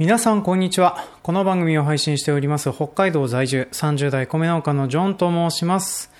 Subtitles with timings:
[0.00, 1.04] 皆さんこんにちは。
[1.22, 6.10] この番組を配信しております北海道在住30代米農家のジョンと申します。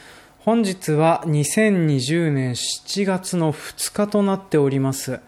[0.40, 5.20] 本日は2020年7月の2日となっております。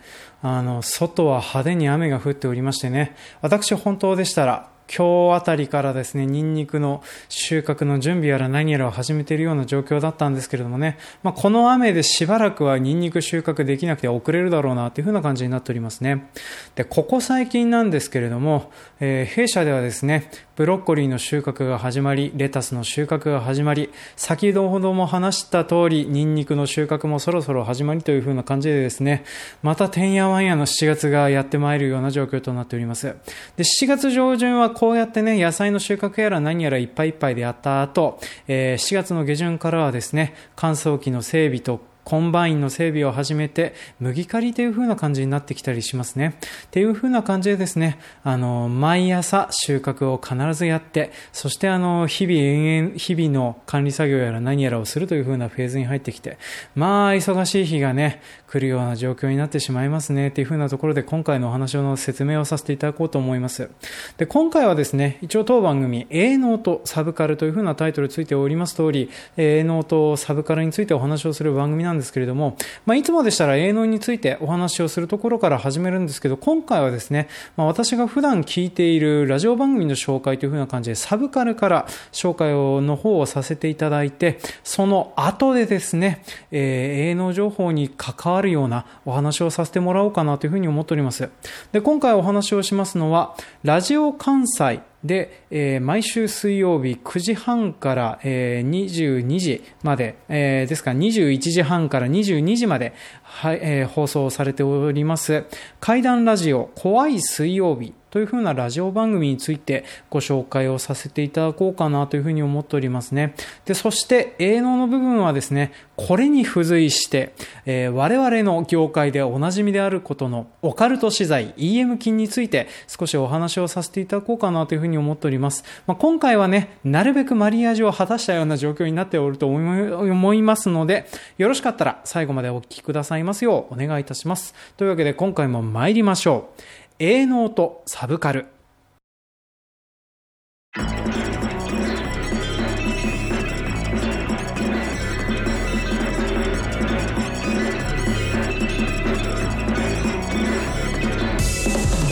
[0.43, 16.29] あの、外は派手に雨が降っておりましてね、私本当でしたら今日あたりからですね、ニンニクの収穫の準備やら何やらを始めているような状況だったんですけれどもね、まあ、この雨でしばらくはニンニク収穫できなくて遅れるだろうなというふうな感じになっておりますね。
[16.75, 18.71] で、ここ最近なんですけれども、
[19.01, 29.25] えー、弊社ではですね、ブロッコリーの収穫が始まり、レタスの収穫が始まり、先ほども話した通り、ニンニクの収穫もそろそろ始まりという風な感じでですね、
[29.63, 33.17] またてんやわんやの7月がやってまいるような状況となっております。
[33.57, 46.35] で、7月上旬はこうやってね、野菜の収穫やら何やらいっぱいいっぱいでやった後、えー、7月の下旬からはですね、乾燥機の整備とコンバインの整備を始めて、麦刈りという風な感じになってきたりしますね。
[46.67, 56.39] っていう風な感じでですね、あの、毎朝収穫を必ずやって、そしてあの、日々延々、日々の管理作業やら何やらをするという風なフェーズに入ってきて、
[56.75, 63.71] まあ、忙しい日がね、来るような状況になってしまいますね、っていう風なところで今回のお話の説明をさせていただこうと思います。
[64.19, 72.57] で、今回はですね、一応当番組、営農とサブカルという風なタイトルついております通り、営農とサブカルについてお話をする番組なんなんですけれども、
[72.87, 91.29] まあ、いつもでしたら営農についてお話をするところから始めるんですけど、今回はですね、まあ、私が普段聞いているラジオ番組の紹介というふうな感じで、サブカルから紹介をの方をさせていただいて、その後でですね、えー、営農情報に関わるようなお話をさせてもらおうかなというふうに思っております。
[91.73, 102.93] で、今回お話をしますのは、ラジオ関西で、えー、毎週水曜日9時半から、えー、22時まで、えー、ですから21時半から22時まで、
[103.23, 105.45] はいえー、放送されております、
[105.81, 107.95] 怪談ラジオ怖い水曜日。
[108.13, 113.35] というふうなラジオ番組についてご紹介をさせていただこうかなというふうに思っておりますね。
[113.65, 117.35] で、そして営農の部分はですね、これに付随して、
[117.65, 125.65] えー、我々の業界でおなじみであることのオカルト資材 EM 金について少しお話をさせていただこうかなというふうに思っております。
[125.87, 131.07] まあ、今回はね、なるべくマリアージュを果たしたような状況になっておると思いますので、
[131.39, 134.55] よろしかったら最後までお聞きくださいますようお願いいたします。
[134.77, 136.82] というわけで今回も参りましょう。
[137.05, 138.47] 営農とサブカル。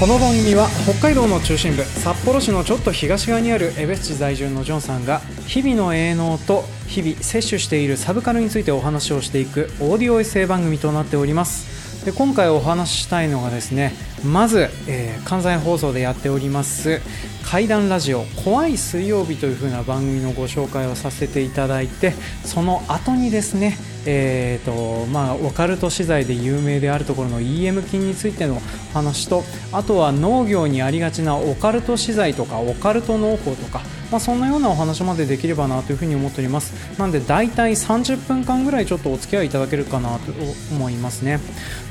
[0.01, 11.79] この番組は北海道の中心部札幌市のちょっと東側にある江別市在住のジョンさんが日々の営農と日々摂取しているサブカルについてお話をしていくオーディオエッセイ番組となっております。
[12.05, 13.93] で今回お話ししたいのがですね
[14.25, 17.01] まず、えー、関西放送でやっております
[17.45, 22.13] 怪談ラジオ怖い水曜日という風な番組のご紹介をさせていただいて
[22.45, 23.77] その後にですね
[24.07, 28.59] えーとまあ、オカルト資材で有名であるところの EM 菌についての
[28.95, 29.43] 話と
[29.73, 36.99] あとは農業にありがちなオカルト資材とかオカルト農法とかまあ、そんなようなお話までできればなというふうに思っております。
[36.99, 40.33] なんで大体30分間ぐらいちょっとお付き合いいただけるかなと
[40.73, 41.41] 思いますね。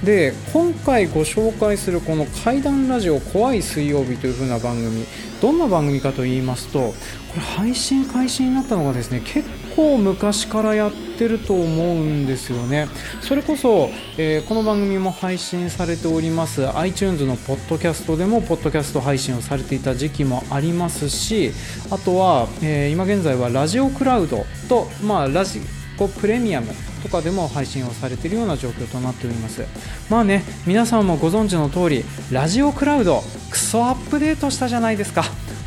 [0.03, 5.06] で今回ご紹介するこの怪談ラジオ怖い水曜日というふうな番組
[5.41, 6.96] どんな番組かと言いますとこ
[7.35, 12.88] れ配信開始になったのがですね結構昔からやってると思うんですよね。
[13.22, 21.52] それこそ、えー、この番組も配信されております iTunes のポッドキャストでもポッドキャスト配信をされていた時期もありますし
[21.90, 25.62] あとは、えー、今現在はラジオクラウドと、まあ、ラジ
[25.97, 26.68] コプレミアム
[27.03, 29.66] とかでも配信をされているような状況となっております。
[30.09, 35.24] まあね皆さんもご存知の通りラジオクラウドクソアップデートしたじゃないですか。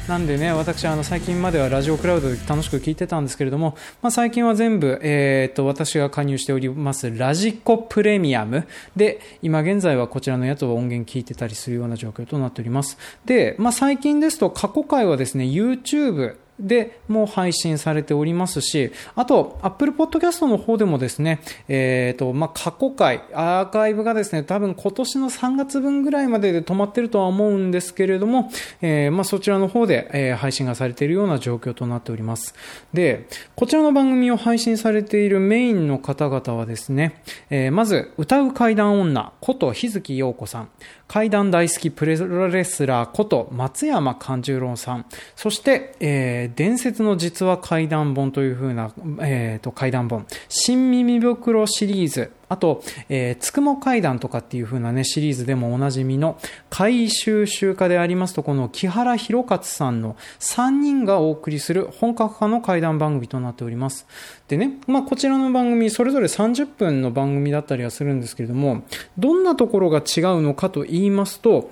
[0.08, 8.66] なんでね、私、あの、最近まではラジオクラウドで楽しく聞いてたんですけれども、まあ、最近は全部、えっ、と、私が加入しております、ラジコプレミアム
[8.96, 12.98] で、今現在はこちらのやつを音源聞いてたりするような状況となっております。
[13.24, 28.50] で、まあ、最近ですと、過去回はですね、YouTube、でも配信されておりますし、あと、Apple Podcast の方でもですね、えっ、ー、と、まあ、過去回、アーカイブがですね、多分今年の3月分ぐらいまでで止まってるとは思うんですけれども、
[28.80, 32.54] えー、まあ、そちらの方で、えー、配信がされているような状況となっております。
[32.92, 33.26] で、
[33.56, 40.68] こちらの番組を配信されているメインの方々はですね、えまず、歌う階段女、こと日月陽子さん、
[41.08, 45.04] 階段大好きプロレスラーこと松山勘十郎さん、
[45.36, 64.06] そして、えー、伝説の実話怪談本という風な、えーと、怪談本、新耳袋シリーズあと、えー、つくも階段とかっていう風なね、シリーズでもおなじみの、回収集家でありますと、この木原博勝さんの3人がお送りする本格派の怪談番組となっております。
[64.48, 68.82] でね、まあ、こちらの番組、それぞれ30分の番組だったりはするんですけれども、
[69.16, 71.70] どんなところが違うのかと言いますと、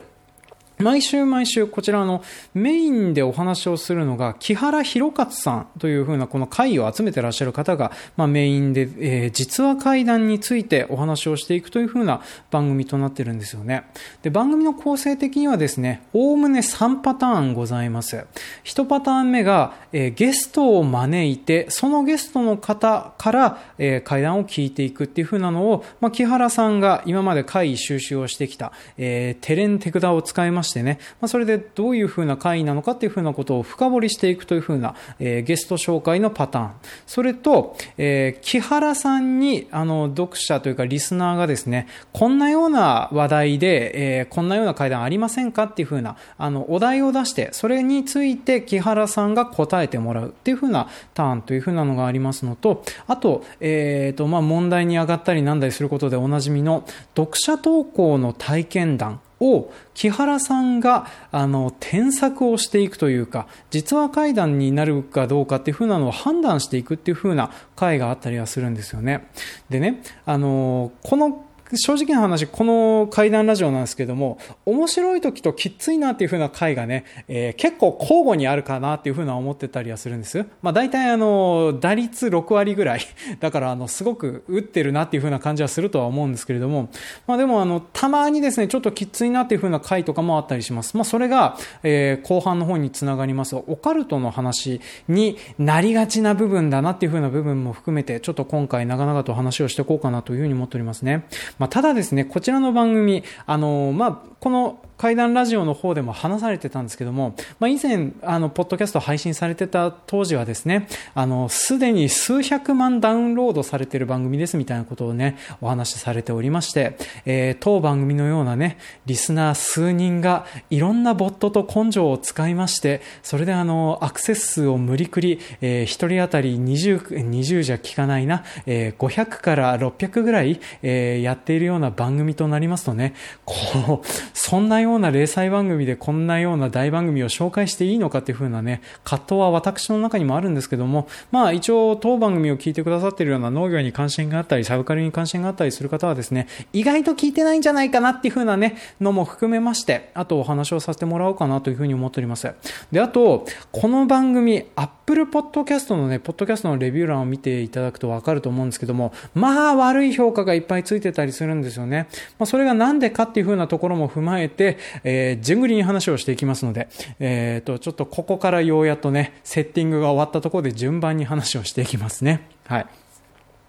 [0.80, 2.22] 毎週毎週こちらの
[2.54, 13.84] メインでお話をするのが木原博勝さんというふうなこの会を集めてらっしゃる方が、まあ、メインで、えー、実話怪談についてお話をしていくというふうな番組となってるんですよね。
[14.22, 18.24] で、番組の構成的にはですね、おおむね3パターンございます。
[18.64, 36.72] 1パターン目が、えー、ゲストを招いて、そのゲストの方から、えー、怪談を聞いていくっていうふうなのを、まあ、木原さんが今まで会収集をしてきた、えー、テレンテクダを使いましてしてね、まあ、それでどういうふうな会なのかっていうふうなことを深掘りしていくというふうな、えー、ゲスト紹介のパターン。
[37.06, 56.84] それと、えー、木原さんに、あの、読者というかリスナーがですね、こんなような話題で、えー、こんなような会談ありませんかっていうふうな、あの、お題を出して、それについて木原さんが答えてもらうっていうふうなターンというふうなのがありますのと、あと、えっ、ー、と、まあ、問題に上がったりなんだりすることでおなじみの
[57.16, 69.30] 読者投稿の体験談を木原さんがあの添削をしていくというか実話会談になるかどうかっていう風なのを判断していくっていう風な回があったりはするんですよね。
[69.70, 80.46] でね、あのこの正直な話、この怪談ラジオなんですけども、面白い時ときついなっていう風な回がね、えー、結構交互にあるかなっていう風な思ってたりはするんです。
[80.62, 83.00] まあ大体あの、打率6割ぐらい。
[83.40, 86.88] だからあの、すごく打ってるなっていう風な感じはするとは思うんですけれども、
[87.26, 90.96] まあでもあの、たまにですね、ちょっときついなっていう風な回とかもあったりします。
[90.96, 93.54] まあそれが、えー、後半の方につながります。
[93.54, 101.24] オカルトの話になりがちな部分だなっていう風な部分も含めて、ちょっと今回長々と話をしていこうかなという風に思っておりますね。
[101.60, 118.76] まあ、ただですね、こちらの番組、あの、まあ、この怪談ラジオの方でも話されてたんですけども、まあ、以前、あの、ポッドキャスト配信されてた当時はですね、あの、すでに数百万ダウンロードされてる番組ですみたいなことをね、お話しされておりまして、えー、当番組のようなね、
[119.06, 133.14] リスナー数人がいろんなボットと根性を使いまして、それであの、アクセス数を無理くり、えー、一人当たり20、20じゃ効かないな、えー、500から600ぐらい、えー、やっているような番組となりますとね、
[133.46, 152.52] こう、そんなようような零細番組でこんなような大番組を紹介していいのかっていう風なね、葛藤は私の中にもあるんですけども、まあ一応当番組を聞いてくださっているような農業に関心があったり、サブカルに関心があったりする方はですね、意外と聞いてないんじゃないかなっていう風なね、のも含めまして、あとお話をさせてもらおうかなという風に思っております。
[152.90, 162.08] で、あと、この番組、Apple Podcast のね、ポッドキャストのレビュー欄を見ていただくとわかると思うんですけども、まあ悪い評価がいっぱいついてたりするんですよね。
[162.38, 166.88] まあそれがなんでかっていう風なところも踏まえて、えー、順繰りに話をしていきますので、
[167.18, 172.48] えっ、ー、と、ちょっとここからようやっとね、セッティングが終わったところで順番に話をしていきますね。
[172.66, 172.86] はい。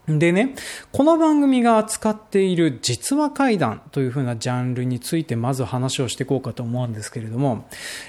[0.08, 0.56] でね、
[0.92, 7.68] この番組が扱っている実話怪談というふうなジャンルについてまず話をしていこうかと思うんですけれども、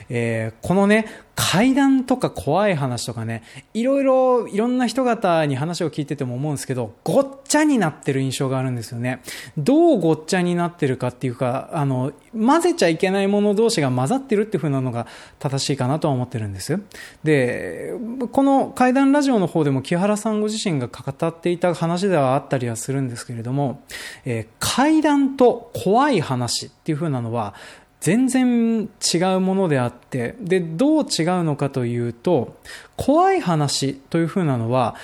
[0.09, 3.43] えー、このね、怪談とか怖い話とかね、
[3.73, 9.23] いろいろ、いろんな人方に話を聞いてても思うんですけど、ごっちゃになってる印象があるんですよね。
[9.57, 15.07] どうごっちゃになってるかっていうか、あの、混ぜちゃいけないもの同士が混ざってるっていう風なのが
[15.39, 16.81] 正しいかなとは思ってるんです。
[17.25, 17.95] で、
[18.31, 23.83] この怪談ラジオの方でも木原さんご自身が語っていた話ではあったりはするんですけれども、
[24.25, 27.55] えー、怪談と怖い話っていう風なのは、
[28.03, 32.57] 全然違うものであって、で、どう違うのかというと、
[32.97, 34.97] 怖い話というふうなのは、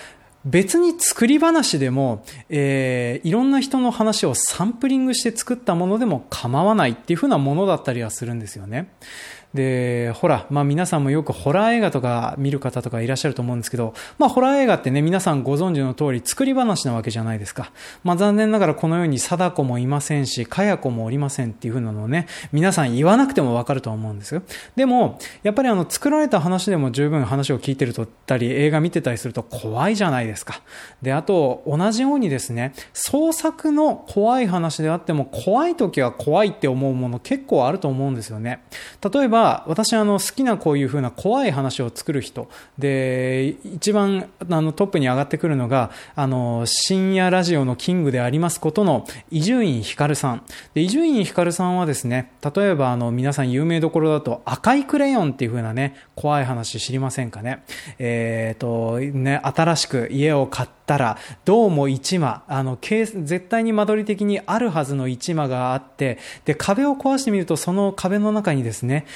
[0.45, 8.89] 別に作り話でも、えー、いろんな人の話をサンプリングして作ったものでも構わないっていうふうなものだったりはするんですよね。
[9.55, 17.73] で、ほら、まあ皆さんもよくホラー映画とか見る方とかいらっしゃると思うんですけど、まあホラー映画ってね、皆さんご存知の通り作り話なわけじゃないですか。
[18.05, 24.43] まあ残念ながらこのように貞子もいませんし、かや子もおりませんっていう風なのをね、皆さん言わなくてもわかると思うんですよ。
[24.77, 30.61] でも、やっぱりあの作られた話でも十分話を聞いてるとったり、映画見てたりすると怖いじゃないですか。
[31.01, 38.61] で、あと、同じようにですね、創作の怖い話であっても、怖い時は怖いって思うもの結構あると思うんですよね。
[39.13, 50.43] 例えば、ば、私あの好きなこういう風な怖い話を作る人で、一番あのトップに上がってくるのが、あの、深夜ラジオのキングでありますことの伊集院光さん。
[50.75, 57.63] 伊集院光さんはですね、例えばあの皆さん有名どころだと赤いクレヨンっていう風なね、怖い話知りませんかね。
[57.99, 69.07] えっ、ー、と、ね、新しく家を買ったら、どうも一間、あの、絶対に間取り的にあるはずの一間があって、で、壁を壊してみると、その壁の中にですね、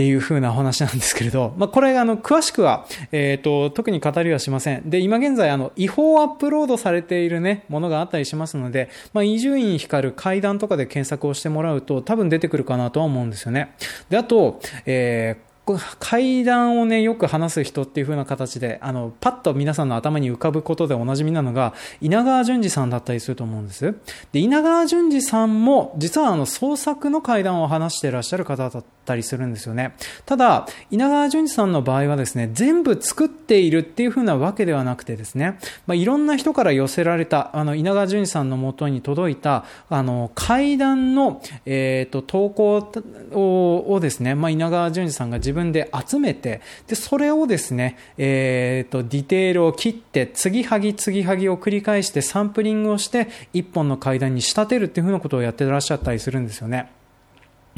[0.00, 4.88] っていう風なお話なんですけれど、まあ、これ、あの、詳しくは、えっ、ー、と、特に語りはしません。
[4.88, 13.74] で、今現在、あの、違法アップロードされているね、ものがあったりしますので、まあ、伊集院光る階段とかで検索をしてもらうと、多分出てくるかなとは思うんですよね。
[14.08, 15.49] で、あと、えー、
[15.98, 23.94] 階段をね、よく話す人っていう風な形で、あの、パッと皆さんの頭に浮かぶことでおなじみなのが、稲川淳二さんだったりすると思うんです。
[24.32, 29.94] で、稲川淳二さんも、実はあの、創作の階段を話していらっしゃる方だったりするんですよね。
[30.26, 42.92] ただ、稲川淳二さんの場合はですね、全部作っているっていう風なわけではなくてですね、まあ、いろんな人から寄せられた、あの、稲川淳二さんのもとに届いた、あの、階段の、えっ、ー、と、投稿
[43.32, 56.99] ををですね、まあ、稲川淳二さんが自自分で集めて、で、それをですね、えっ、ー、と、ディテールを切って、継ぎはぎ継ぎはぎを繰り返してサンプリングをして、一本の階段に仕立てるっていうふうなことをやってらっしゃったりするんですよね。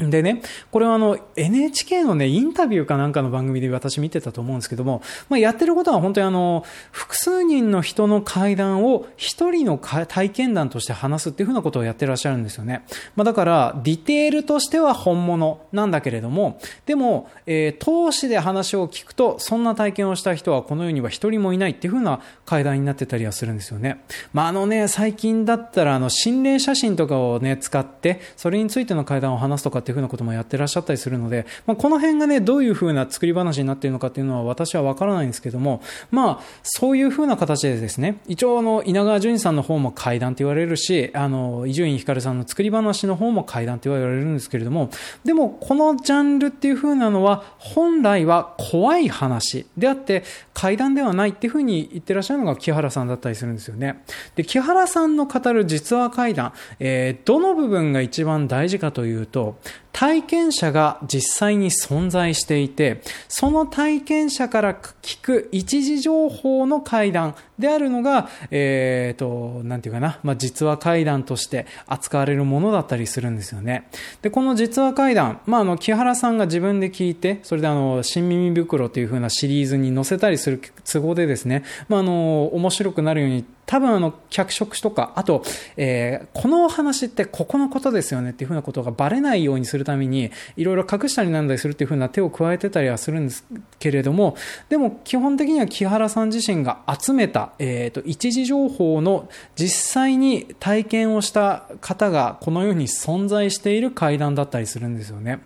[0.09, 0.41] でね、
[0.71, 12.85] これはあの NHK のね、インタビューかなんかの番組で私見てたと思うんですけども、まあ、やってることは本当にあの、複数人の人の会談を一人の体験談として話すっていうふうなことをやってらっしゃるんですよね。
[13.15, 24.03] まあ、だから、ディテールとしては本物なんだけれども、でも、えー、通しで話を聞くと、そんな体験をした人はこの世には一人もいないっていうふうな会談になってたりはするんですよね。
[24.33, 35.81] まあ、あのね、最近だったらあの、心霊写真とかをね、使って、それについての会談を話すとかっていうふうなこともやってらっしゃったりするので、まあ、この辺がね、どういうふうな作り話になっているのかっていうのは私はわからないんですけども、
[36.11, 44.89] まあ、そういうふうな形でですね、一応あの、稲川淳二さんの方も階段って言われるし、あの、伊集院光さんの作り話の方も階段って言われるんですけれども、
[45.23, 50.23] でも、このジャンルっていうふうなのは、本来は怖い話であって、
[50.53, 54.03] 階段ではないっていうふうに言ってらっしゃるのが木原さんだったりするんですよね。
[54.35, 59.57] で、木原さんの語る実話階段、えー、どの部分が一番大事かというと、
[59.93, 64.73] 体験者が実際に存在していて、その体験者から
[65.03, 73.87] 聞く一時情報の会談であるのが、えっ、ー、と、なんていうかな、まあ、実話会談として扱われるものだったりするんですよね。
[74.23, 80.59] で、この実話会談、まあ、あの、木原さんが自分で聞いて、それであの、新耳袋という風なシリーズに載せたりする
[80.91, 85.43] 都合でですね、まあ、あの、面白くなるように多分あの、脚色とか、あと、
[85.77, 93.45] えー、このお話ってここのことですよねっていうふうなことがバレないようにするために、いろいろ隠したりなんだりするっていう風な手を加えてたりはするんです
[93.79, 94.35] けれども、
[94.69, 105.39] でも基本的には木原さん自身が集めた、えっ、ー、と、一時情報の実際に体験をした方がこのように存在している階段だったりするんですよね。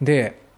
[0.00, 0.49] で、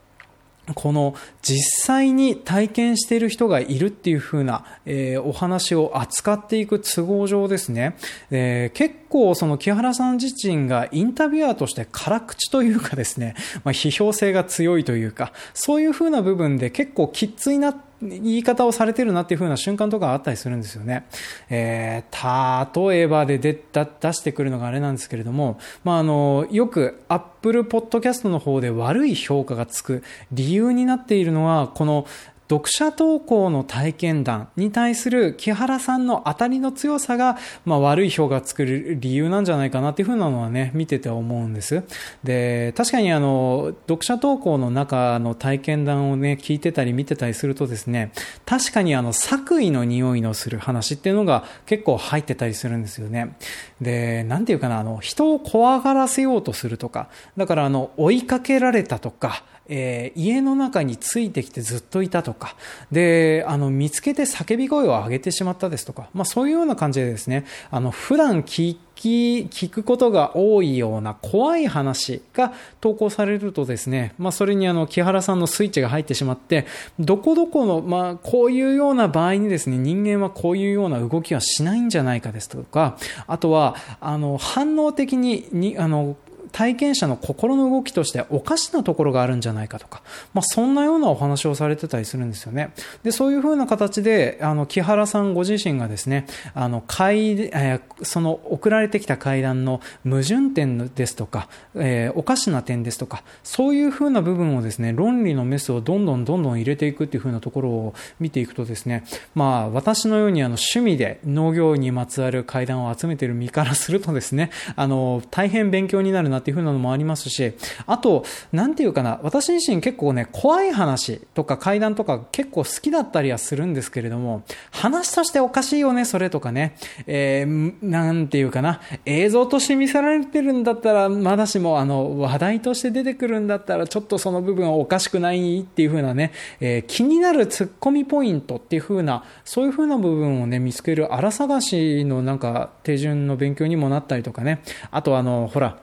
[0.75, 7.97] この実際に体験している人がいるっていう風な、えー、お話を扱っていく都合上ですね、
[8.31, 21.07] えー、結構その木原さん自身がインタビュアーとして辛口というかですね、まあ、批評性が強いというか、そういう風な部分で結構きついな言い方をされてるなっていう風な瞬間とかあったりするんですよね。
[21.49, 32.07] えー、例えばで出出してくるのがあれなんですけれども、まあ、あの、よく Apple Podcast の方で悪い評価がつく理由になっているのは、この
[32.53, 41.83] 読者投稿の体験談に対する木原さんの当たりの強さが、まあ、悪い評価を作る理由なんじゃないかなっていうふうなのはね、見てて思うんです。
[42.23, 48.13] で、確かにあの、読者投稿の中の体験談をね、聞いてたり見てたりするとですね、
[48.45, 53.35] 確かにあの、作為の匂いのする話っていうのが結構入ってたりするんですよね。
[53.83, 62.57] で、なんていうかな、あの、人を怖がらせようとするとか、だからあの、追いかけられたとか、えー、家の中についてきてずっといたとか、
[62.91, 76.67] で、あの、見つけて叫び声を上げてしまったですとか、まあそういうような感じでですね、あの、普段聞き、聞くことが多いような怖い話が投稿されるとですね、まあそれにあの、木原さんのスイッチが入ってしまって、
[76.99, 82.97] どこどこの、まあこういうような場合にですね、人間はこういうような動きはしないんじゃないかですとか、
[83.27, 86.17] あとは、あの、反応的に、に、あの、
[86.53, 90.03] 体験者の心の動きとしておかしなところがあるんじゃないかとか、
[90.35, 92.73] まあ、そんなようなお話をされてたりするんですよね。
[93.03, 109.05] で、そういうふうな形で、あの、木原さんご自身がですね、あの、階、えー、その送られてきた階段の矛盾点ですとか、えー、おかしな点ですとか、そういうふうな部分をですね、論理のメスをどんどんどんどん入れていくっていうふうなところを見ていくとですね、
[109.35, 117.55] まあ、私のようにあの、趣味で農業にまつわる階段を集めている身からするとですね、あの、大変勉強になるなっていうふうなのもありますし、
[117.87, 145.79] あと、なんていうかな、私自身結構ね、怖い話とか階段とか結構好きだったりはするんですけれども、話としておかしいよね、それとかね、えー、なんていうかな、映像として見せられてるんだったら、まだしも、あの、話題として出てくるんだったら、ちょっとその部分はおかしくないっていう風なね、えー、気になるツッコミポイントっていう風な、そういう風な部分をね、見つける荒探しのなんか手順の勉強にもなったりとかね、あとあの、ほら、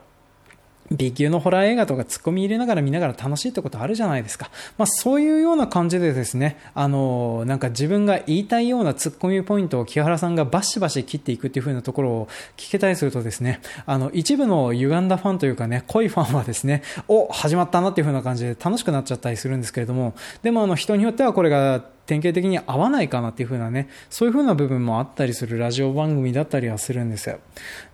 [0.90, 4.50] B 級のホラー映画とか突っ込み入れながら見ながら楽しいってことあるじゃないですか。
[4.76, 27.38] まあそういうような感じでですね、あの、なんか自分が言いたいような突っ込みポイントを木原さんがバシバシ切っていくっていう風なところを聞けたりするとですね、あの、一部の歪んだファンというかね、濃いファンはですね、お、始まったなっていう風な感じで楽しくなっちゃったりするんですけれども、でもあの人によってはこれが典型的に合わないかなっていう風なね、そういう風な部分もあったりするラジオ番組だったりはするんですよ。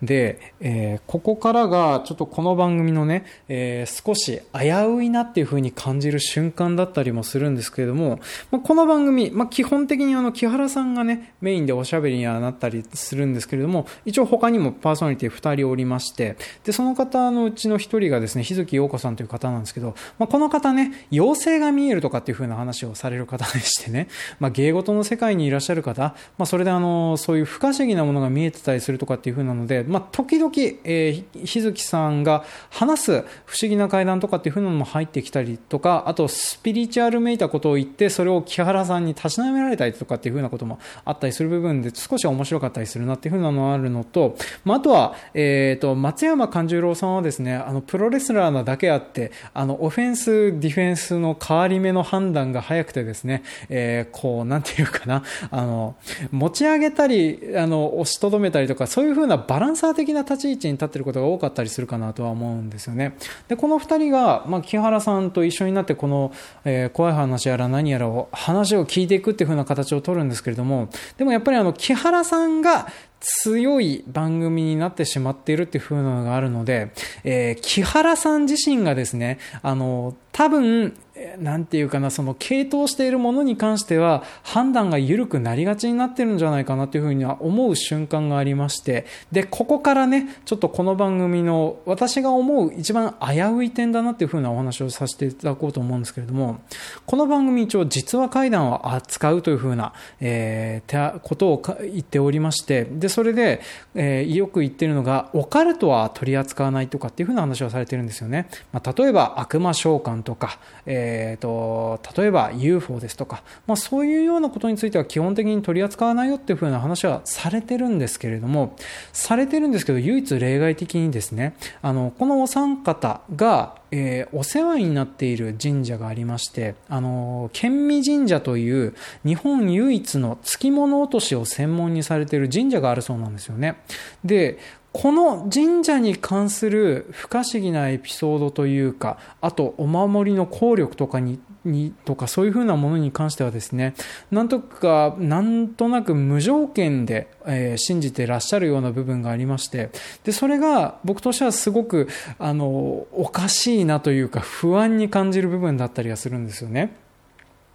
[0.02, 8.18] で、えー、ここからがちょっとこの番組のね、えー、少し危ういなっていう風に感じる瞬間だったりもするんですけれども、
[8.50, 24.05] まあ、この番組、まあ、基本的にあの木原さんがね、メインでおしゃべりにはなったりするんですけれども、一応他にもパーソナリティ2人おりまして、で、その方のうちの1人がですね、日月陽子さんという方なんですけど、まあ、この方ね、妖精が見えるとかっていう風な話をされる方でしてね、
[24.40, 30.52] まあ、芸事の世界にいらっしゃる方、まあ、それであの、そういう不可思議なものが見えてたりするとかっていう風なので、まあ、時々、
[30.84, 55.96] えー、日月さんが話す不思議な会談とかっていう風なのも入ってきたりとか、あと、スピリチュアルめいたことを言って、それを木原さんにたしなめられたりとかっていう風なこともあったりする部分で、少し面白かったりするなっていう風なのがあるのと、まあ、あとは、え、ー、と、松山勘十郎さんはですね、あの、プロレスラーなだけあって、あの、オフェンス、ディフェンスの変わり目の判断が早くてですね、えー、こう、なんていうかな、あの、
[56.30, 63.16] 持ち上げたり、あの、押しとどめたりとか、そういう風なバランサー的な立ち位置に立ってることが多かったりするかなとは思うんですよね。
[63.48, 66.32] で、この二人が、まあ、木原さんと一緒になって、この、
[66.64, 72.88] えー、怖い話やら何やらを、話を聞いていくっていう風な形を取るんですけれども、でもやっぱりあの、木原さんが
[73.20, 76.92] 強い番組になってしまっているっていう風なのがあるので、
[77.24, 80.94] えー、木原さん自身がですね、あの、多分、
[81.38, 96.60] なんていうかな、その系統しているものに関しては判断が緩くなりがちになってるんじゃないかなというふうには思う瞬間がありまして、で、ここからね、ちょっとこの番組の私が思う一番危うい点だなっていうふうなお話をさせていただこうと思うんですけれども、
[97.06, 103.62] この番組一応実話怪談を扱うというふうな、えー、ことを言っておりまして、で、それで、
[103.94, 108.48] えー、よく言ってるのが、オカルトは取り扱わないとかっていうふうな話をされてるんですよね。
[108.72, 111.05] まあ、例えば悪魔召喚とか、えー
[111.40, 118.76] と、例えば UFO ですとか、まあ、そういうようなことについては基本的に取り扱わないよっていうふうな話はされてるんですけれども、
[119.12, 133.76] されてるんですけど、唯一例外的にですね、あの、このお三方が、えー、お世話になっている神社がありまして、あの、県民神社という日本唯一の付き物落としを専門にされている神社があるそうなんですよね。
[134.24, 134.58] で、
[134.98, 143.94] この神社に関する不可思議なエピソードというか、あとお守りの効力とかに、にとかそういうふうなものに関してはですね、
[144.30, 149.90] なんとか、なんとなく無条件で、えー、信じてらっしゃるような部分がありまして、
[150.24, 152.66] で、それが僕としてはすごく、あの、
[153.12, 156.96] おかしいなというか不安に感じる部分だったりはするんですよね。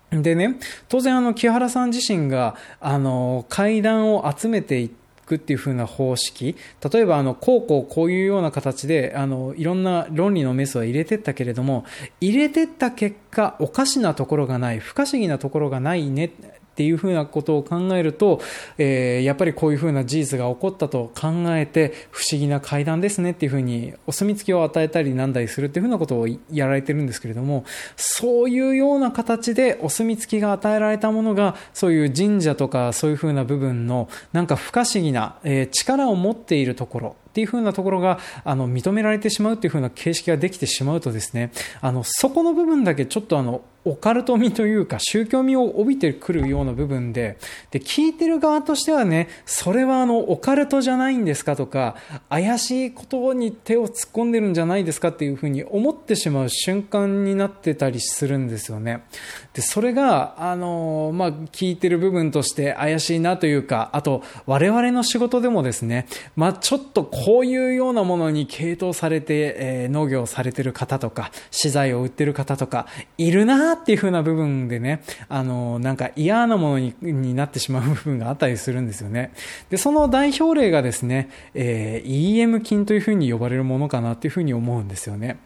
[0.10, 0.58] でね、
[0.90, 5.01] 当然あの、木原さん自身が、あの、階段を集めていて、
[5.32, 6.56] くっていう風な方式、
[6.92, 11.86] 例えばあの、こうこうこういうような形で、あの、いろんな論理のメスは入れてったけれども、
[12.20, 16.32] 入れてった結果、おかしなところがない、不可思議なところがないね、
[16.72, 18.40] っていうふうなことを考えると、
[18.78, 27.66] えー、やっぱりこういうふうな事実が起こったと考えて、不思議な階段ですねっていうふうに、お墨付きを与えたりなんだりするっていうふうなことをやられてるんですけれども、
[27.98, 47.38] そういうような形でお墨付きが与えられたものが、そういう神社とかそういうふうな部分の、なんか不可思議な、えー、力を持っているところっていう風なところが、あの、認められてしまうっていう風な形式ができてしまうとですね、あの、そこの部分だけちょっとあの、オカルト味というか宗教味を帯びてくるような部分で、
[47.72, 51.96] で、聞いてる側としてはね、それはあの、オカルトじゃないんですかとか、
[52.30, 59.04] 怪しいことに手を突っ込んでるんじゃないですかっていうふうに思ってしまう瞬間になってたりするんですよね。
[59.54, 72.88] で、それが、あの、まあ、聞いてる部分として怪しいなというか、あと、我々の仕事でもですね、まあ、ちょっとこういうようなものに傾倒されて、えー、農業をされてる方とか、資材を売ってる方とか、
[73.18, 79.34] いるなっていう風な部分でね、あの、なんか嫌なものにになってしまう部分があったりするんですよね。
[79.70, 85.40] で、その代表例がですね、えー、EM 菌という風に呼ばれるものかなっていう風に思うんですよね。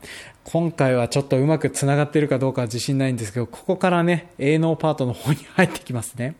[0.45, 6.36] 今回はちょっとうまく繋がってるかどうかは自信ないんですけど、ここからね、営農パートの方に入ってきますね。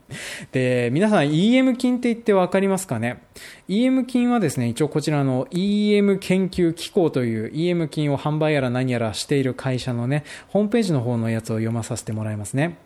[0.52, 3.20] で、皆さん EM 菌って言ってわかりますかね
[3.68, 12.78] ?EM 菌はですね、一応こちらの EM 研究機構という EM 菌を販売やら何やらしている会社のね、ホームページの方のやつを読まさせてもらいますね。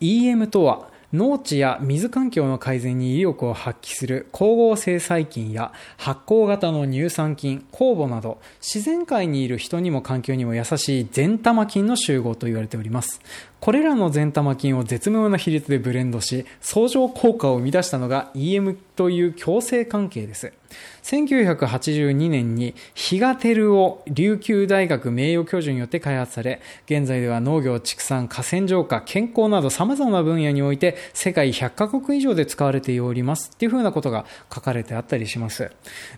[0.00, 13.22] EM とは、農地や水環境の改善に威力を発揮する光合成細菌や発酵型の乳酸菌、酵母など自然界にいる人にも環境にも優しい善玉菌の集合と言われております。
[13.60, 20.52] これらの全玉菌を絶妙な比率でブレンドし、相乗効果を生み出したのが EM という共生関係です。
[21.02, 35.70] 1982年に比嘉照夫琉球大学名誉教授によって開発され、現在では農業、畜産、河川浄化、健康など様々な分野において世界100カ国以上で使われておりますっていう風なことが書かれてあったりします。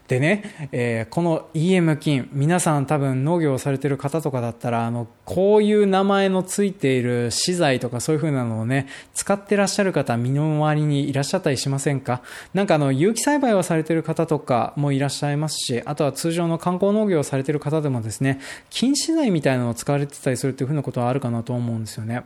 [0.08, 12.22] でね、えー、この EM 菌、皆さん多分農業をされている方とかだったら、あの、こういう名前のついている資材とかそういう風なのをね、使ってらっしゃる方、身の回りにいらっしゃったりしませんか？
[12.54, 18.40] なんかあの、有機栽培をされてる方とかもいらっしゃいますし、あとは通常の観光農業をされてる方でもですね、
[18.70, 22.22] 禁止材みたいなのを使われてたりするっていう風なことはあるかなと思うんですよね。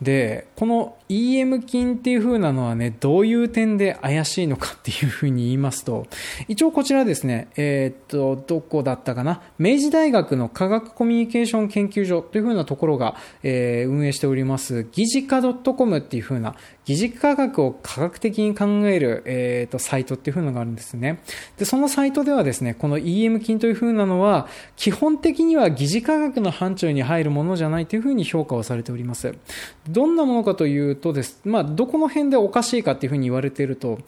[0.00, 6.06] で、この EM 菌っていう風なのはね、どういう点で怪しいのかっていう風に言いますと、
[6.48, 9.42] 一応こちらですね、えー、っと、どこだったかな？
[9.58, 21.22] 明治大学の科学コミュニケーション研究所という風なところが、えー、運営しております、ります疑似科 .com っていう風な疑似科学を科学的に考える、えーと、サイトっていう風のがあるんですね。
[21.56, 29.32] で、そのサイトではですね、この EM 菌という風なのは、基本的には疑似科学の範疇に入るものじゃないという風に評価をされております。
[29.88, 34.00] どんなものかというとです、まあ、どこの辺でおかしいかっていう風に言われていると、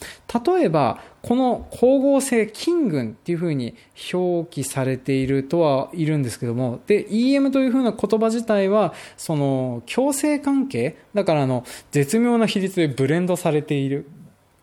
[0.44, 3.74] 例えば、この光合成金群っていうふうに
[4.12, 14.06] 表記されているとはいるんですけども、で、EM というふうな言葉自体は、その、共生関係だからあの、絶妙な比率でブレンドされている、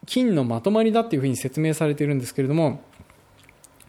[0.06, 2.82] 金のまとまりだっていうふうに説明されているんですけれども、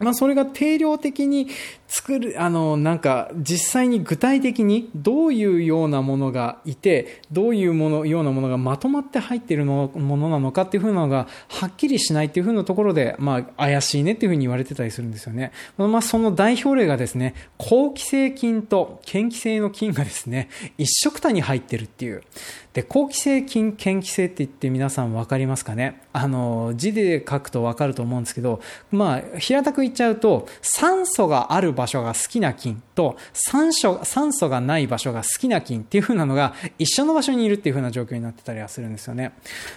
[0.03, 1.49] まあ、それが定量的に
[1.87, 15.53] 作る、あの、なんか、実際に具体的にどういうようなものがいて、どういうもの、ようなものがまとまって入っているものなのかっていうふうなのが、はっきりしないっていうふうなところで、まあ、怪しいねっていうふうに言われてたりするんですよね。
[15.77, 22.23] まあ、その代表例がですね、好気性菌と嫌気性の菌がですね、一色たに入ってるっていう。
[22.75, 26.01] で、好気性菌、嫌気性って言って皆さん分かりますかね？
[26.13, 39.33] あの、字で書くと分かると思うんですけど、まあ、平たく言っちゃうと、酸素がある場所が好きな菌と、酸素酸素がない場所が好きな菌っていう風なのが一緒の場所にいるっていう風な状況になってたりはするんですよね。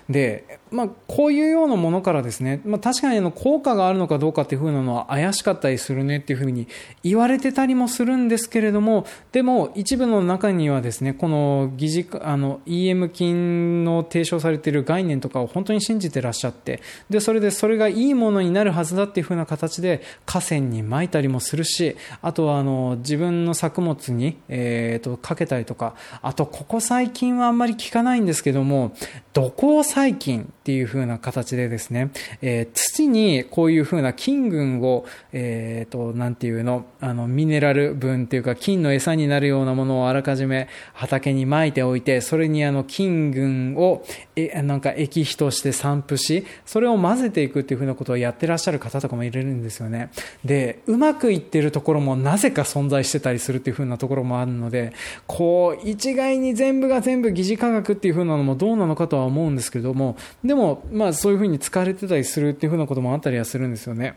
[0.10, 6.67] で、まあ、こういうようなものからですね、まあ、確かにあの効果があるのかどうかっていう風なのは怪しかったりするねっていう風に
[7.03, 28.93] 言われてたりもするんですけれども、でも一部の中にはですね、この疑似、あの、EM 菌の提唱されている概念とかを本当に信じてらっしゃって、で、それでそれがいいものになるはずだっていう風な形で河川に撒いたりもするし、あとはあの、自分の作物に、えっ、ー、と、かけたりとか、あと、ここ最近はあんまり聞かないんですけども、
[29.34, 50.09] 土耕細菌っていう風な形でですね、えー、土にこういう風な金群を、えっ、ー、と、なんていうの、あの、ミネラル分っていうか、金の餌になるようなものをあらかじめ畑に撒いておいて、それにあの、の金群を、え、なんか液肥として散布し、それを混ぜていくっていう風なことをやってらっしゃる方とかもいるんですよね。
[50.43, 54.93] で、うまくいってるところもなぜか存在してたりするっていう風なところもあるので、
[55.25, 64.15] こう、一概に全部が全部疑似科学っていう風なのもどうなのかとは思うんですけれども、でも、まあそういう風に使われてたりするっていう風なこともあったりはするんですよね。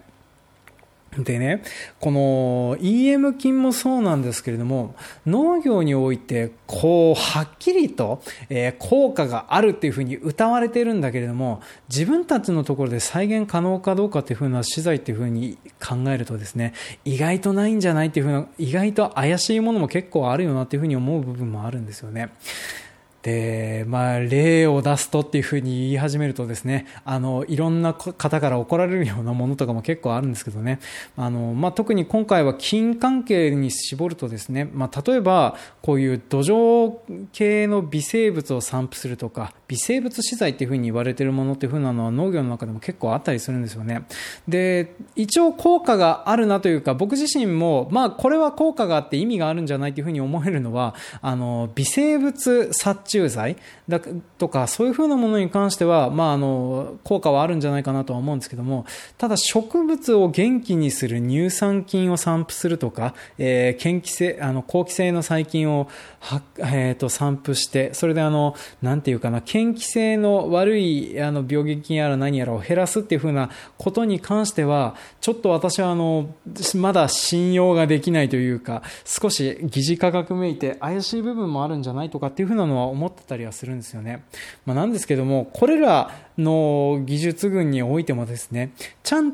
[1.24, 1.62] でね、
[2.00, 4.94] この EM 菌もそうなんですけれども、
[5.26, 16.72] 農業において、こう、はっきりと、えー、効果があるっていうふうに歌われているんだけれども、自分たちのところで再現可能かどうかっていうふうな資材っていうふうに考えるとですね、
[17.04, 22.30] 意外とないんじゃないっていうふうな、意外と怪しいものも結構あるよなっていうふうに思う部分もあるんですよね。
[23.22, 30.78] で、まあ、例を出すとっていうふうに言い始めるとですね、あの、いろんな方から怒られるようなものとかも結構あるんですけどね、
[31.16, 36.96] あの、まあ、特に今回は菌関係に絞るとですね、まあ、例えば、こういう土壌
[37.32, 44.04] 系の微生物を散布するとか、微生物資材っていうふうに言われてるものっていうふうなのは農業の中でも結構あったりするんですよね。
[44.46, 53.56] で、一応効果があるなというか、僕自身も、まあ、これは効果があって意味があるんじゃないというふうに思えるのは、あの、微生物殺虫剤
[53.88, 54.00] だ
[54.38, 65.88] とか、そういうふうなものに関しては、まあ、あの、効果はあるんじゃないかなとは思うんですけども、ただ植物を元気にする乳酸菌を散布するとか、えー、嫌気性、あの、好気性の細菌を、
[66.20, 76.34] は、えっ、ー、と、散布して、それであの、なんていうかな、嫌気性の悪い、あの、病原菌やら何やらを減らすっていうふうなことに関しては、ちょっと私はあの、
[76.76, 84.24] まだ信用ができないというか、少し疑似科学めいて怪しい部分もあるんじゃないとかっていうふうなのは思思ってたりはするんですよね。
[84.66, 88.72] まあ、なんですけども、これらの技術群においてもですね、
[89.04, 89.32] ちゃん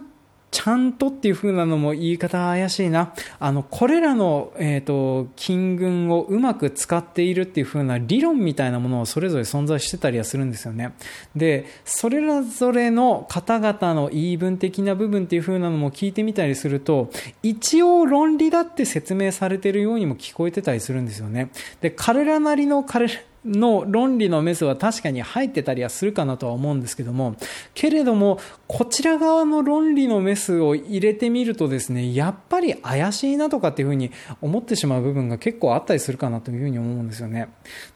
[0.55, 3.13] ちゃんとっていう風なのも言い方怪しいな。
[3.41, 10.95] あの、これらの、えっ、ー、と、金群をうまく使っているっていう風な理論みたいなものをそれぞれ存在してたりはするんですよね。
[11.35, 17.11] で、それらぞれの方々の言い分的な部分っていう風なのも聞いてみたりすると、
[17.43, 21.51] 一応論理だって説明されてるようにも聞こえてたりするんですよね。
[21.81, 27.37] で、彼らなりの彼ら、の論理のメスは確かに入ってたりはするかなとは思うんですけども、
[27.75, 37.49] けれども、こちら側の論理のメスを入れてみるとですね、やっぱり怪しいなとかっていうふうに思ってしまう部分が結構あったりするかなというふうに思うんですよね。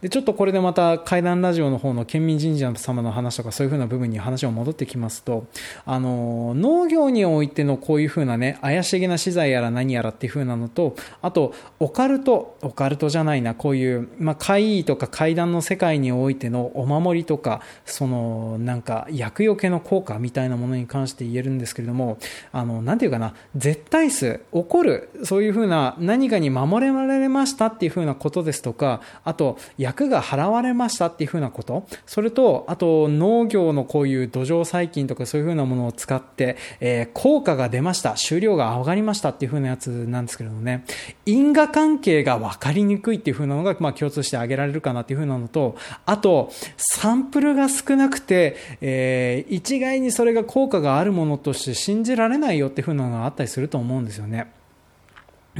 [0.02, 5.46] で、ちょっとこれでまた階段ラジオの方の県民神社様の話とかそういうふうな部分に話を戻ってきますと、
[5.86, 22.18] あの、農業においてのこういうふうなね、怪しげな資材やら何やらっていうふうなのと、あと、オカルト、オカルトじゃないな、こういう、まあ、怪異とか怪談の世界においてのお守りとか、その、なんか、厄除けの効果みたいなものに関して言えるんですけれども、
[22.52, 40.84] あの、なんていうかな、絶対数、起こる、そういうふうな何かに守れられましたっていうふうなことですとか、あと、役が払われましたっていうふうなこと、それと、あと、農業のこういう土壌細菌とかそういうふうなものを使って、えー、効果が出ました、収量が上がりましたっていうふうなやつなんですけれどもね、
[41.26, 54.50] 因果関係が分かりにくいっていうふうなのが、まあ、共通して挙げられるかなっていうふうなのと、あと、サンプルが少なくて、えー、一概にそれが効果があるものとして信じられないよっていうふうなのがあったりすると思うんですよね。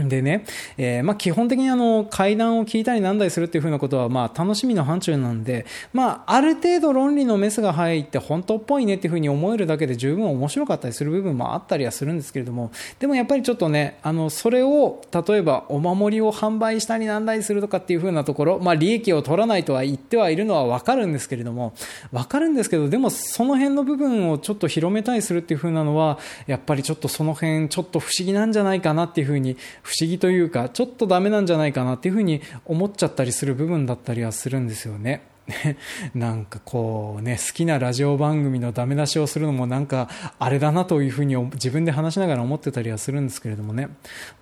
[0.06, 0.44] でね、
[0.76, 21.74] えー、まあ基本的にあの階段を聞いたりなんだりするっていうふうなことはまあ楽しみの範疇なんで、まあある程度論理のメスが入って本当っぽいねっていうふうに思えるだけで十分面白かったりする部分もあったりはするんですけれども、でもやっぱりちょっとね、あのそれを例えばお守りを販売したりなんだりするとかっていうふうなところ、まあ利益を取らないとは言ってはいるのはわかるんですけれども、
[22.12, 29.56] わかるんですけど、でもその辺の部分をちょっと広めたりするっていうふうなのは、やっぱりちょっとその辺ちょっと不思議なんじゃないかなっていうふうに
[29.88, 35.22] 不思議というか、ちょっとダメなんじゃないかなっていうふうに思っちゃったりする部分だったりはするんですよね。
[36.14, 43.88] なんかこうね、好きなラジオ番組のダメ出しをするのもなんかあれだなというふうに自分で話しながら思ってたりはするんですけれどもね。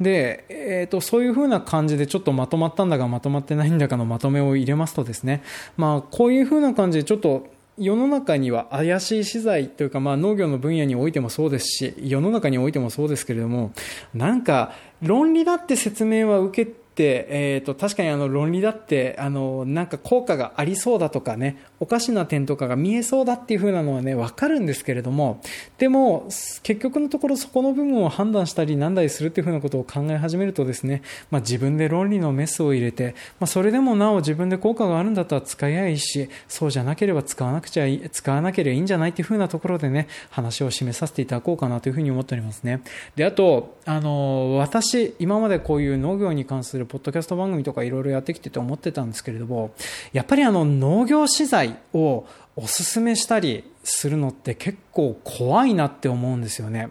[0.00, 5.44] で、えっ、ー、と、そういうふうな感じでちょっとまとまったんだかまとまってないんだかのまとめを入れますとですね、
[5.76, 7.46] まあこういうふうな感じでちょっと
[7.78, 13.72] 世の中には怪しい資材というか、まあ、農業の分野においてもそうですし世の中においてもそうですけれども
[14.14, 16.72] なんか論理だって説明は受け、
[17.04, 25.40] えーと、確かにあの論理だってあのなんか効果がありそうだとかねおかしな点とかが見えそうだっていう風なのはね分かるんですけれども
[25.78, 26.24] でも
[26.62, 42.82] 結局のところそこの部分を判断したりなんだりするっていう風なことを考え始めるとですね、まあ、自分で論理のメスを入れて、まあ、それでもなお自分で効果があるんだったら使いやいいしそうじゃなければ使わなくちゃいい使わなければいいんじゃないっていう風なところでね話を締めさせていただこうかなという風に思っておりますね。
[43.16, 49.74] であとあの私今までこういう農業に関するポッドキャスト番組とかいろいろやってきてて思ってたんですけれども
[50.12, 56.88] やっぱりあの農業資材をおすすめしたりするのって結構怖いなって思うんですよね。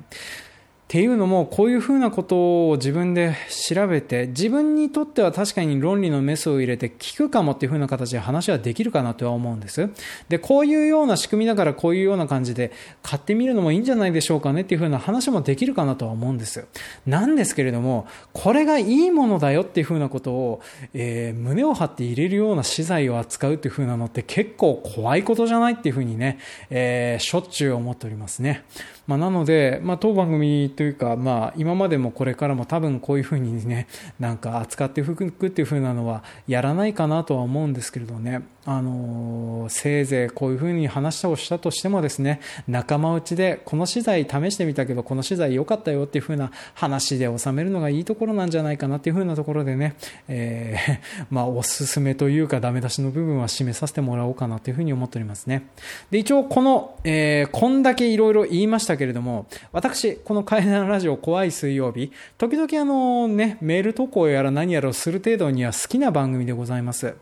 [0.86, 3.36] っていうのも、こういうふうなことを自分で
[3.68, 9.90] 調べて、自分にとっては確かに論理のメスを入れて聞くかもっていうふうな形で話はできるかなとは思うんです。
[10.30, 12.72] で、こういうような仕組みだからこういうような感じで
[13.02, 16.68] 買ってみるのもいいんじゃないでしょうかねっていうふうな話もできるかなとは思うんです。
[17.08, 20.62] なんですけれども、これがいいものだよっていうふうなことを、
[20.94, 26.38] えー、胸を張って入れるような資材を扱うっていうふうなのって結構怖いことじゃないっていうふうにね、
[26.70, 28.66] えー、しょっちゅう思っておりますね。
[29.08, 33.88] まあ、なので、まあ、当番組というか、まあ、今までもこれからも多分こういうふうにね、
[34.20, 49.96] なんか扱っていくっていうふうなのはやらないかなとは思うんですけれどね、あのせいぜいこういうふうに話をしたとしてもですね、仲間内でこの資材試してみたけど、この資材良かったよっていうふうな話で収めるのがいいところなんじゃないかなっていうふうなところでね、
[50.28, 55.68] えー、 まあ、おすすめというかダメ出しの部分は締めさせてもらおうかなというふうに思っておりますね。
[56.10, 67.14] で、一応この、えー、こんだけいろいろ言いましたけれども、私、この階段ラジオ怖い水曜日、時々あのね、メール投稿やら何やらをする程度には好きな番組でございます。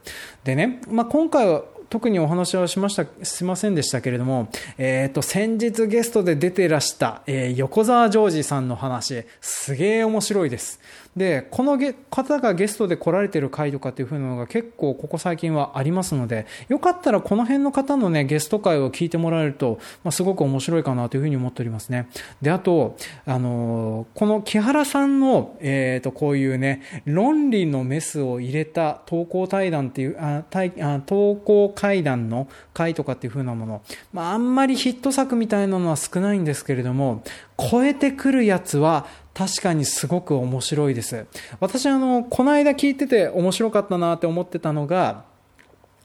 [0.44, 10.80] でね、まあ、今回は特にお話はしました、すいませんでしたけれども、えっ、ー、と、先日ゲストで出てらした、えー、横澤ジョージさんの話、すげえ面白いです。
[11.16, 11.78] で、この
[12.10, 22.10] 方がゲストで来られてる回とかっていう風なのが結構ここ最近はありますので、よかったらこの辺の方のね、ゲスト回を聞いてもらえると、まあ、すごく面白いかなという風に思っておりますね。
[22.42, 37.24] で、あと、あの、この木原さんの、えっ、ー、と、こういうね、論理のメスを入れた投稿対談っていう、ああ投稿会談の回とかっていう風なもの、まあ、あんまりヒット作みたいなのは少ないんですけれども、
[37.58, 41.26] 超えてくるやつは確かにすごく面白いです。
[41.60, 45.26] 私あの、この間聞いてて面白かったなって思ってたのが、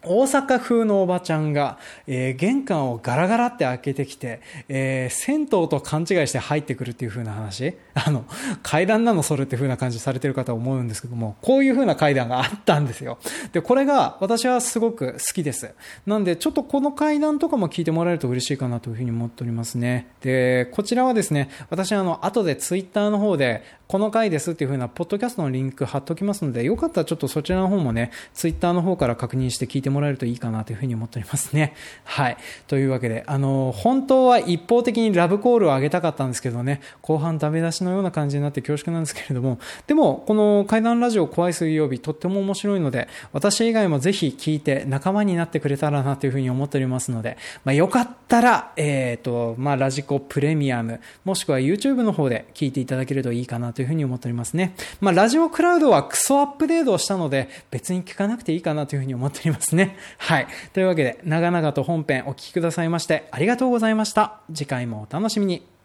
[0.04, 8.24] 大阪風のおばちゃんが、えー、玄関をガラガラって開けてきて、えー、銭湯と勘違いして入ってくるっていう風な話 あの、
[8.62, 13.18] 階段なのそれって風な感じされてる方は思うんですけども、こういう風な階段があったんですよ。
[13.52, 15.74] で、これが私はすごく好きです。
[16.06, 20.06] なんで、ちょっとこの階段とかも聞いてもらえると嬉しいかなという風に思っておりますね。
[20.20, 31.72] で、こちらはですね、私あの、後でツイッターの方で、この回ですっていう風なポッドキャストのリンク貼っておきますので、よかったらちょっとそちらの方もね、ツイッターの方から確認して聞いてもらえるといいかなというふうに思っておりますね。
[32.04, 32.36] はい。
[32.66, 54.74] というわけで、あの、本当は一方的にラブコールを上げたかったんですけどね、後半ダメ出しのような感じになって恐縮なんですけれども、でも、この階段ラジオ怖い水曜日、とっても面白いので、私以外もぜひ聞いて仲間になってくれたらなというふうに思っておりますので、まあ、よかったら、えっ、ー、と、まあ、ラジコプレミアム、もしくは YouTube の方で聞いていただけるといいかなとというふうに思っておりますね。
[55.00, 59.96] まあ、ラジオクラウドはクソアップデートをしたので、別に聞かなくていいかなというふうに思っておりますね。
[60.18, 60.48] はい。
[60.72, 64.40] というわけで、長々と本編お聴きくださいましてありがとうございました。
[64.52, 65.77] 次回もお楽しみに。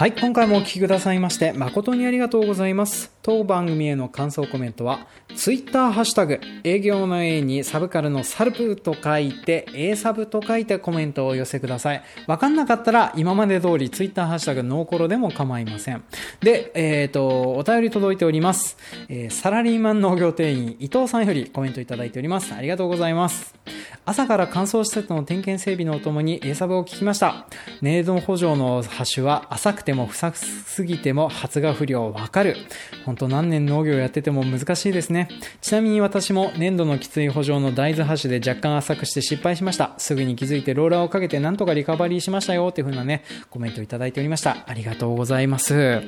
[0.00, 3.12] はい、今回もお聴きくださいまして誠にありがとうございます。
[3.20, 12.02] 当番組への感想コメントは、Twitter ハッシュタグ、営業の A にサブカルのサルプと書いて、A サブと書いてコメントを寄せください。
[12.26, 16.02] わかんなかったら、今まで通り Twitter ハッシュタグノーコロでも構いません。
[16.40, 18.78] で、えっ、ー、と、お便り届いております。
[19.10, 22.54] えー、サラリーマン農業店員伊藤さんよりコメントいただいております。
[22.54, 23.54] ありがとうございます。
[24.10, 27.46] 朝から乾燥施設の点検整備のおともに A サブを聞きました。
[27.80, 32.56] ネード補助のハッシュは浅くても臭すぎても発芽不良わかる。
[33.06, 35.28] 本当何年農業やってても難しいですね。
[35.60, 39.94] ちなみに私も粘土のきつい補助の大豆ハッシュで若干浅くして失敗しました。
[39.98, 44.64] すぐに気づいてローラーをかけてなんとかリカバリーしましたよっていう風なね、コメントいただいておりました。
[44.66, 46.00] ありがとうございます。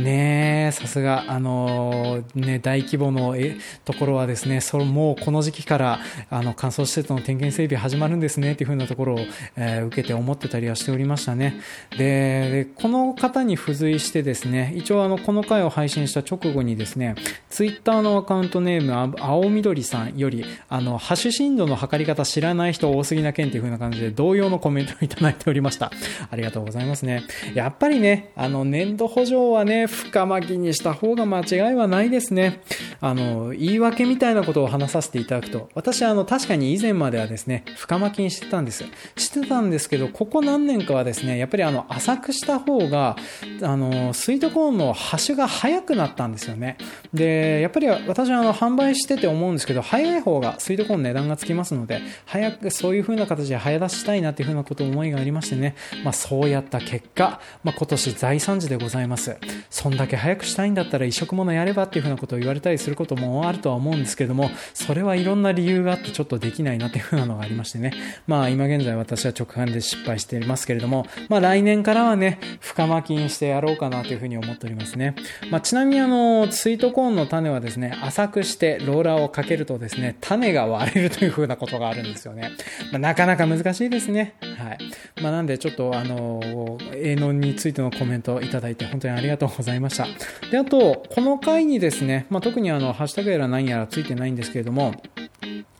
[0.00, 9.18] ねえ、さすが、あのー、ね、大規模のえところはですね、そもうこの時期から、あの、乾燥施設の点検整備始まるんですねっていう風なところを、
[9.56, 11.60] えー、受けて思ってたりはしておりましたね。
[11.96, 17.14] で、この方に付随してですね、一応あの、この回を配信した直後にですね、
[17.48, 25.90] ツイッターのアカウントネーム、青緑さんより、あの、ハッシュ震度の測り方知らない人多すぎな件っていう風な感じで同様のコメントをいただいておりました。
[26.30, 27.22] ありがとうございますね。
[27.54, 32.60] やっぱりね、あの、年度補助はね、深巻きにした方が間違いはないですね。
[33.00, 38.84] あの、言い訳みたいなことを話させていただくと、私あの、確かに以前まではですね、深巻きにしてたんです。
[39.16, 43.16] してたんですけど、ここ何年かはですね、やっぱりあの、浅くした方が、
[43.62, 46.76] あの、スイートコーンの端が早くなったんですよね。
[47.14, 59.36] で、やっぱり私はあの、販売してて思うんですけど、早い方がスイートコーン値段がつきますので、早くそういう風な形で早出したいなっていう風なこと思いがありましてね、まあそうやった結果、まあ今年財産時でございます。
[59.70, 67.92] そんだけ早くしたいんだったら移植物やればっていう風なことを言われたりすることもあるとは思うんですけども、それはいろんな理由があってちょっとできないなっていうふうなのがありましてね。
[68.26, 75.14] まあ今現在私は直販で失敗していますけれども、まあ来年からはね、深巻きにしてやろうかなというふうに思っておりますね。
[75.50, 82.50] まあちなみにあの、スイートコーンの種はですね、浅くしてローラーをかけるとですね、種が割れるというふうなことがあるんですよね。
[82.92, 84.34] まあなかなか難しいですね。
[84.40, 84.78] はい。
[85.22, 90.06] まあなんでちょっとあの、営農についてのコメントをいただいて本当にありがとうございました。
[90.50, 94.94] で、あと、この回にですね、まあ特にあの、ハッシュタグやら何やらついてないんですけれども、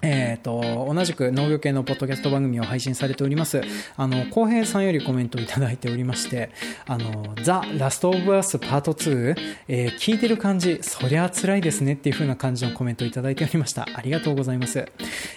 [0.02, 3.60] えっ、ー、と、同じく農業系のポッドキャスト番組を配信されております、
[3.96, 6.50] あの、浩平さんよりコメントをいただいておりまして、
[6.86, 9.34] あの、ザ・ラスト・オブ・アスパート2、
[9.68, 13.86] えー、聞いてる感じ、そりゃ辛いですねっていう風な感じのコメントをいただいておりました。
[13.94, 14.86] ありがとうございます。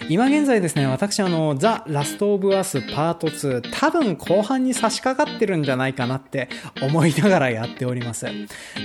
[0.08, 6.48] 今現在ですね、私あの、ザ・ラスト・オブ・アスパート2、多分後半に差し掛かってるんじゃないかなって
[6.80, 8.26] 思いながらやっております。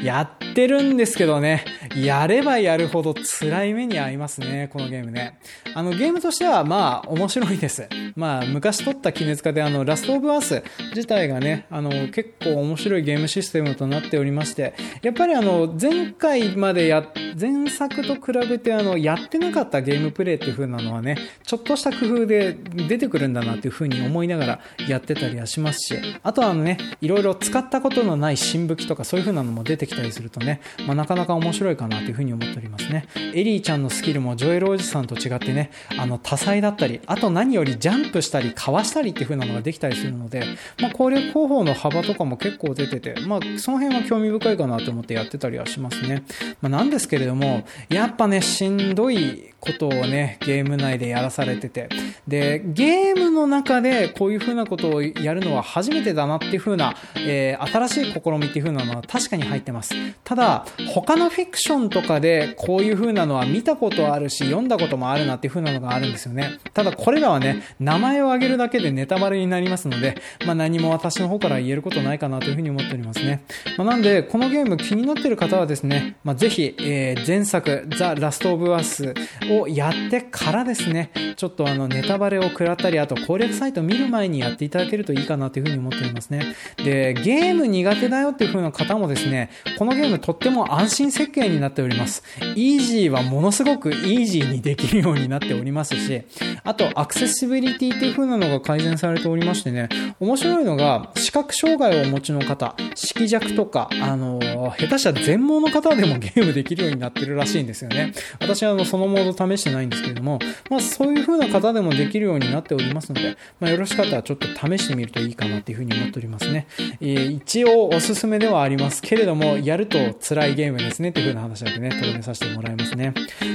[0.03, 1.63] やってるんですけどね、
[1.95, 5.39] やればやるほど辛い目に遭いますね、このゲームね。
[5.75, 7.87] あの、ゲームとしては、まあ、面白いです。
[8.15, 10.63] まあ、昔撮った鬼滅家で、あの、ラストオブアース
[10.95, 17.07] 自体がね、あの、結構面白いゲームシステムとなっておりまして、やっぱりあの、前回までや、
[17.39, 22.57] 前作と比べて、あの、やってなかったゲームプレイっていう風なのはね、ちょっとした工夫で
[22.87, 33.05] 出てくるんだなっていう風に思いながらやってたりはしますし、あとはあのね、いろいろ使ったことのない新武器とかそういう風なのも出てきたりするとね、まあ、なかなか面白いかなという風に思っておりますね。
[33.33, 40.43] エリーちゃんのスキルもジョエルおじさんと違ってね、ね、あの、多彩だったり、あと何よりジャンプしたり、かわしたりっていう風なのができたりするので、
[40.79, 46.23] まあ、攻略方法の幅とかも結構出てて、まあ、その辺は興味深いかなと思ってやってたりはしますね。
[46.61, 51.89] まあ、なんですけれども、やっぱね、しんどいことをね、ゲーム内でやらされてて、
[52.27, 59.93] で、ゲームの中でこういう風なことをやるのは初めてだなっていう風な、えー、新しい試みっていう風なのは確かに入ってます。
[60.23, 66.59] ただ、他のフィクションとかでこういう風なのは見たことあるし、読んだこともあるなっていう風なのがあるんですよね。
[66.73, 73.43] ただ、これらはね、名前を挙げるだけでネタバレになりますので、まあ何も私の方から言えることないかなという風に思っておりますね。
[73.77, 79.13] まあ、なんで、このゲーム気になってる方はですね、まあぜひ、えー、前作、ザ・ラスト・オブ・アス
[79.49, 86.55] をやってからですね、ちょっとあのネタバレを食らったり、あと攻略サイト見る前にやっていただけるといいかなというふうに思っておりますね。
[86.77, 92.23] で、ゲーム苦手だよっていう風な方もですね、このゲームとっても安心設計になっております。
[92.55, 96.23] イージーはものすごくイージーにできるようになっておりますし、
[96.63, 104.39] あとアクセシビリティっていう風なのが改善されておりましてね、面白いのが視覚障害をお持ちの方、色弱とか、あの、
[104.77, 108.13] 下手したら全盲の方でもゲームできるようになってるらしいんですよね。
[108.39, 116.67] 私はあの、そのモード試してないんですけれども、まあそういう風な方でもできるようになっておりますので、まあよろしかったらちょっと試してみるといいかなっていう風に思っておりますね。
[117.01, 123.13] えー、一応おすすめではありますけれども、やると辛いゲームですねっていう風な話だけね、とどめさせてもらいますね。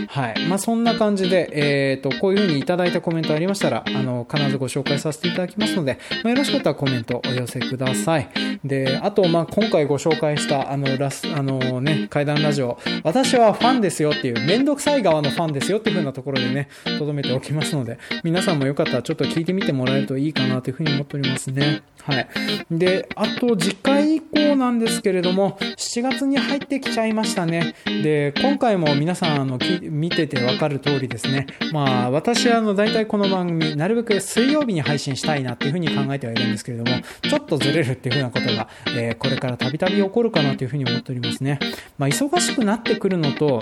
[0.08, 0.46] はい。
[0.46, 8.28] まあそんな感じで、えっ、ー、と、こういう風にいただいたコメントありましたら、あの、必ずご紹介させていただきますので、まあ、よろしかったらコメントお寄せください。
[8.64, 16.68] で、あと、まあ今回ご紹介した、あの、ラス、あのね、階段ラジオ、私はファンですよっていう、めんどくさい側のファンですよっていう風なところでね、
[16.98, 21.82] とどめておきますので、皆さんもよかったらちょっと聞いてみてもらえるといいかなというふうに思っておりますね。
[22.02, 22.28] はい。
[22.70, 27.74] で、あと次回以降なんですけれども、7月に入ってきちゃいましたね。
[27.86, 31.46] で、今回も皆さん、あの、見ててわかる通りですね。
[31.72, 36.90] まあ、私はあの、大体この番組、なるべく水曜日に配信したいなっていうふうに考えてはいるんですけれども、
[37.22, 41.58] ちょっとずれるっていうふうなことが、えー、これからたびたび起こるかなというふうに思っておりますね。
[41.98, 43.60] まあ、忙しくなってくるのと、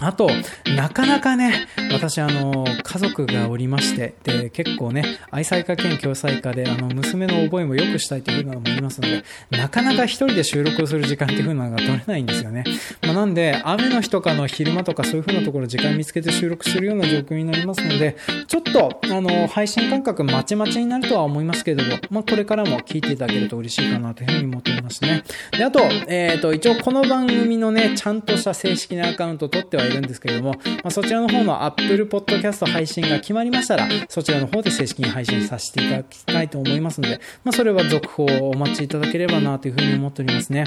[0.00, 0.30] あと、
[0.76, 12.64] なかなかね、私あの、家族がおりまして、で、結構ね、愛妻家兼共済家で、あの、娘の覚えも良くしたいというのもありますので、なかなか一人で収録をする時間っていうのが取れないんですよね。
[13.02, 18.16] まあ、なんで、雨の日とかの昼間とかそういう風なところ時間見つけて収録するような状況になりますので、
[18.46, 25.24] ちょっと、あの、配信感覚まちまちになるとは思いますけれども、まあ、これからも聞いていただけると嬉しいかなというふうに思っておりますね。
[25.52, 40.64] で、あと、えっ、ー、と、一応この番組のね、ちゃんとした正式なアカウント取ってはいるんですけれども、まあ、そちらの方の Apple Podcast 配信が決まりましたら、そちらの方で正式に配信させていただきたいと思いますので、まあ、それは続報をお待ちいただければなというふうに思っておりますね。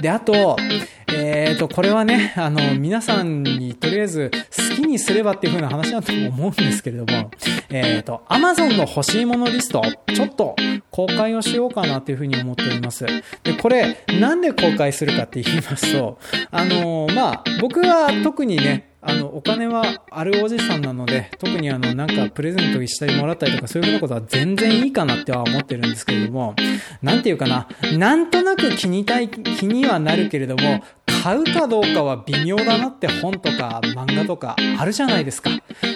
[0.00, 0.56] で、あと、
[1.08, 4.30] えっ、ー、と、これはね、あの、皆さんにとりあえず
[4.70, 7.30] 好きにすればっていう風な話だと思うんですけれども、
[7.70, 9.82] えっ、ー、と、Amazon の欲しいものリスト、
[10.14, 10.56] ちょっと
[10.90, 13.06] 公開をしようかなという風に思っております。
[13.42, 16.18] で、これ、なんで公開するかって言いますと、
[16.50, 26.54] あの、まあ、僕は特特にね、あの、お金はあるおじさんなので、特にあの、なんかプレゼントしたりもらったりとかそういうふうなことは全然いいかなっては思ってるんですけれども、
[27.00, 27.66] なんていうかな、
[27.96, 30.82] なんとなく気にたい、気にはなるけれども、
[31.26, 35.50] 買うかどうかは微妙だなって本とか漫画とかあるじゃないですか。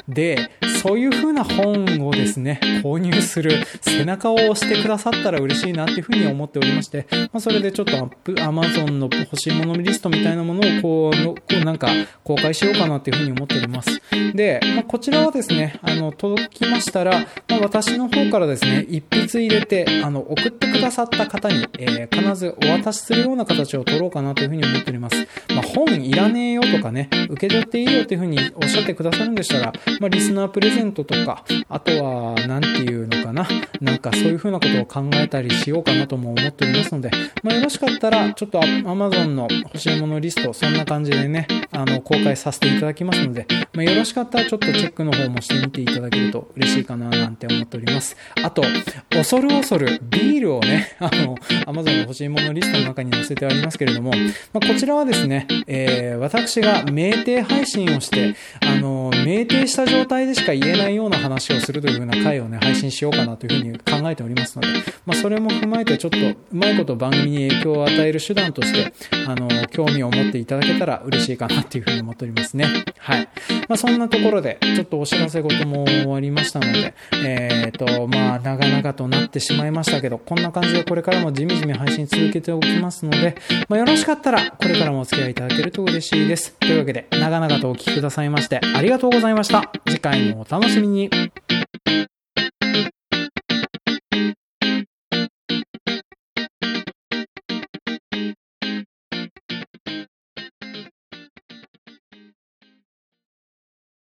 [0.08, 0.50] で、
[0.82, 11.86] そういう風な本をですね、購入する背中を押してくださったら嬉しいなっていう風に思っておりまして、まあ、それでちょっとアップ、アマゾンの欲しいものリストみたいなものをこう、こうなんか
[12.24, 14.02] 公開しようかなっていう風に思っております。
[14.34, 25.19] で、まあ、こちらはですね、あの、届きましたら、まあ、私の方からですね、一筆入れて、あの、送ってくださった方に、えー、必ずお渡しするような形を取ろうかなという風に思っております。
[25.48, 33.46] まあ、本いらねえよとかね、受け取っていいよっていう風におっしゃってくださるんでしたら、まあ、リスナープレゼントとか、あとは、なんていうのかな、
[33.80, 37.10] なんかそういう風なことを考えたりしようかなとも思っておりますので、
[37.42, 48.16] まあ、よろしかったら、ちょっと Amazon の欲しいものリスト、そんな感じでね、あの、公開させていただきますので、まあ、よろしかったらちょっとチェックの方もしてみていただけると嬉しいかななんて思っております。
[48.42, 48.62] あと、
[49.10, 54.10] 恐る恐るビールをね、あの、Amazon の欲しいものリストの中に載せてありますけれども、
[54.52, 64.68] まあ、こちらはですね、ですねえー、私が酩酊配信をして、あの、酩酊した状態でしか言えないような話をするというふうな回をね、配信しようかなというふうに考えておりますので、
[65.06, 68.92] まあ、それも踏まえてちょっとうまいこと番組に影響を与える手段として、
[69.26, 72.66] あの、興味を持っていただけたら嬉しいかなっていうふうに思っておりますね。
[72.98, 73.28] はい。
[73.68, 76.94] まあ、そんなところで、ちょっとお知らせ事も終わりましたので、
[77.24, 83.36] えっ、ー、と、まあ、長々となってしまいましたけど、こんな感じでこれからもじみじみ配信続けておきますので、
[83.68, 86.52] まあ、よろしかったら、これからもお付き合いいただけると嬉しいです。
[86.60, 89.70] というわけで、長々とお聴きくださいまして、ありがとうございました。
[89.86, 91.10] 次回もお楽しみに。